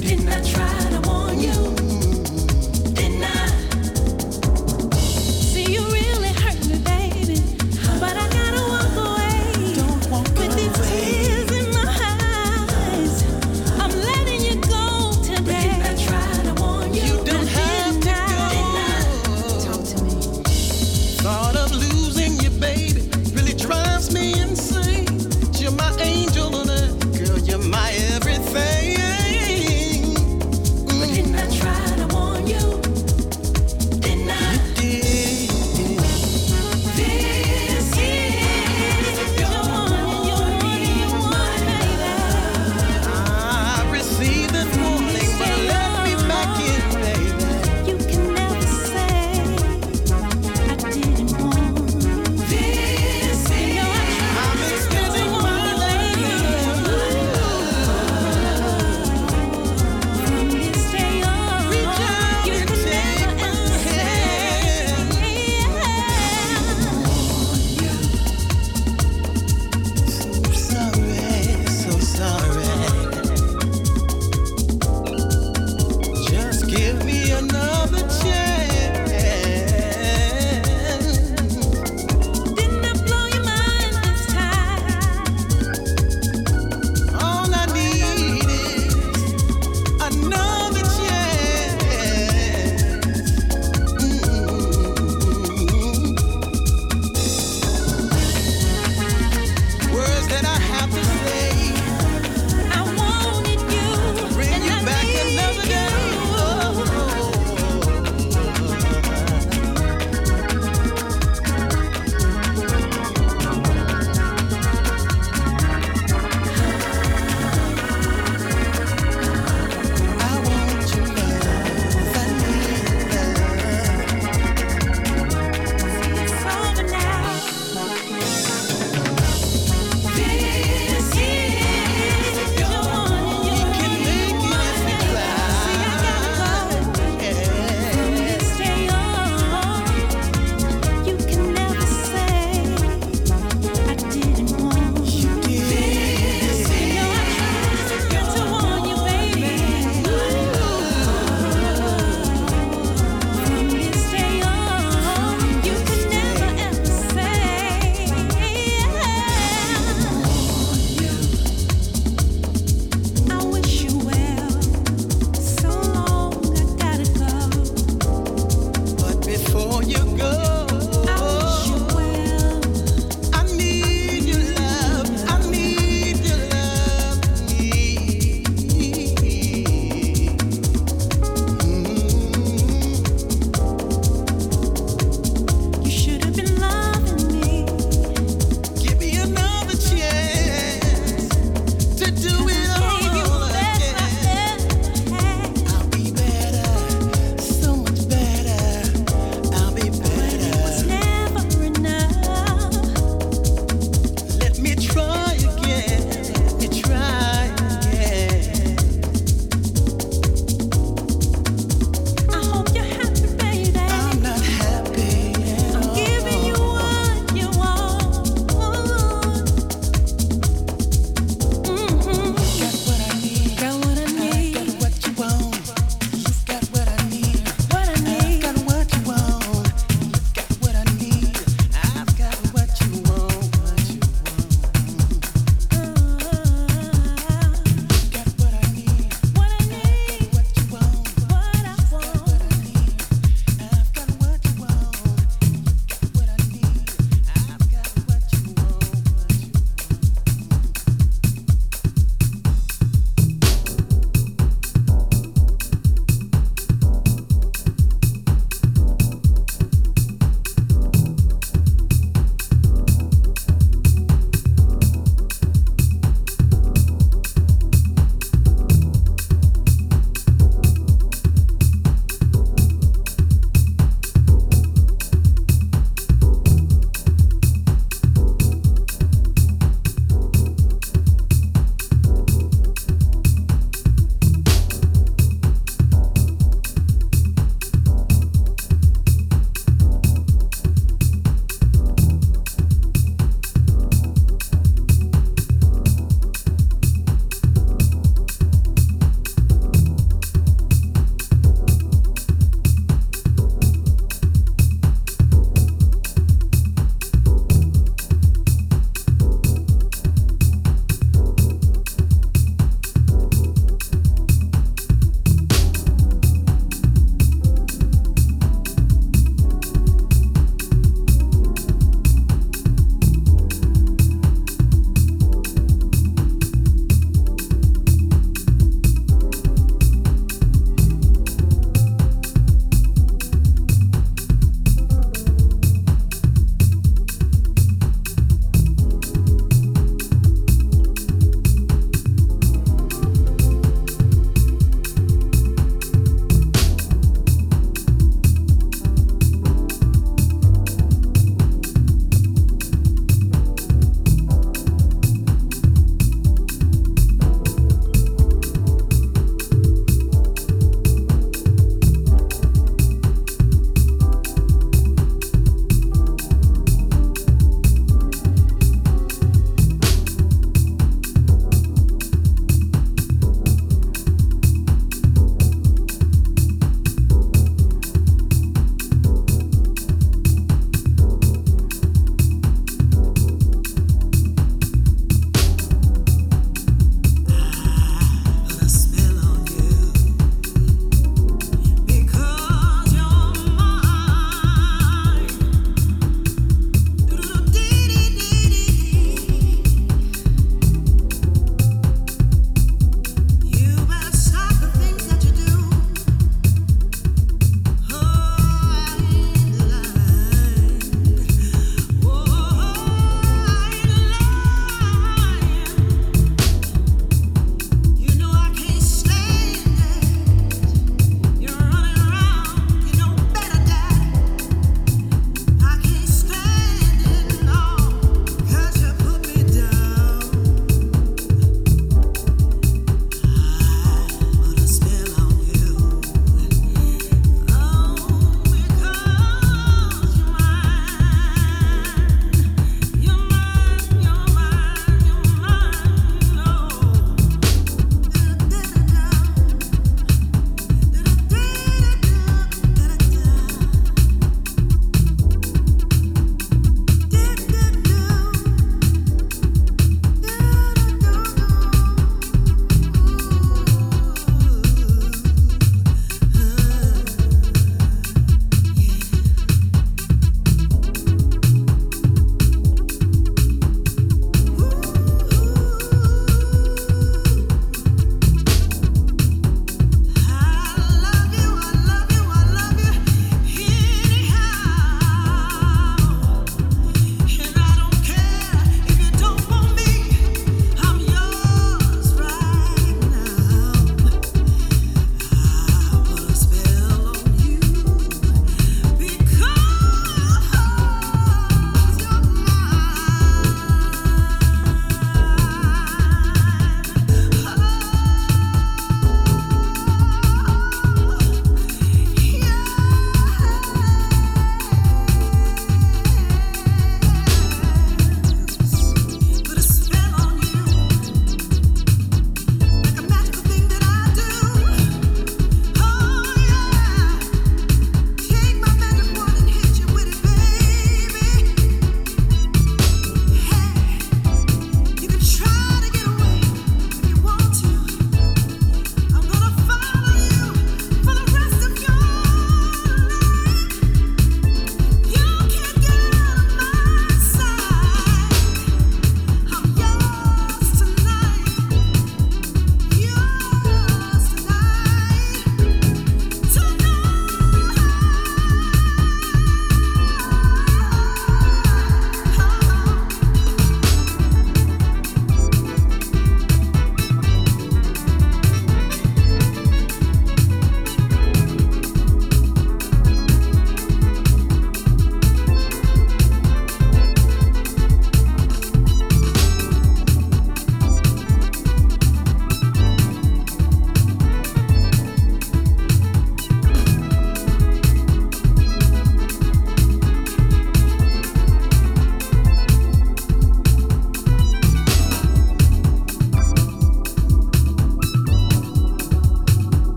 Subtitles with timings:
[0.00, 1.79] didn't I try to warn you?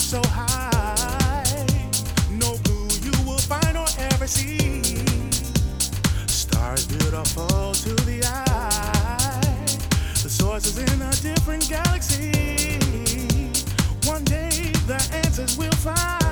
[0.00, 1.66] so high.
[2.30, 2.58] No
[3.02, 4.82] you will find or ever see.
[6.26, 9.66] Stars beautiful to the eye.
[10.22, 12.78] The source is in a different galaxy.
[14.04, 16.25] One day the answers we'll find.